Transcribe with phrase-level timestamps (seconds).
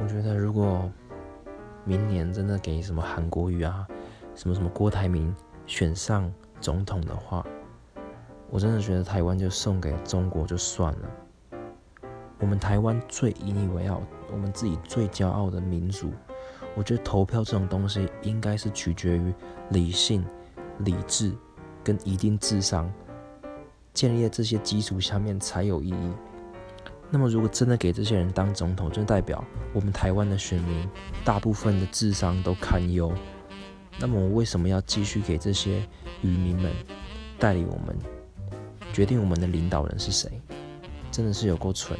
[0.00, 0.90] 我觉得如果
[1.84, 3.86] 明年真的给什么韩国瑜啊，
[4.34, 5.34] 什么什么郭台铭
[5.66, 7.44] 选上总统的话，
[8.50, 11.58] 我真的觉得台湾就送给中国就算了。
[12.38, 14.00] 我们台湾最引以为傲，
[14.30, 16.12] 我们自己最骄傲的民族，
[16.76, 19.34] 我觉得投票这种东西应该是取决于
[19.70, 20.24] 理性、
[20.78, 21.32] 理智
[21.82, 22.88] 跟一定智商，
[23.92, 26.12] 建立在这些基础下面才有意义。
[27.10, 30.86] 那么，如果真的给这些人当总统，就代表我们台湾的选民
[31.24, 33.12] 大部分的智商都堪忧。
[33.98, 35.82] 那么，我为什么要继续给这些
[36.22, 36.70] 渔民们
[37.38, 37.96] 带领我们，
[38.92, 40.30] 决定我们的领导人是谁？
[41.10, 41.98] 真的是有够蠢。